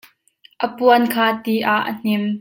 [0.65, 2.23] A puan kha ti ah a hnim.